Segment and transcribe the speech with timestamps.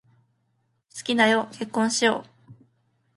[0.95, 2.53] 好きだよ、結婚しよう。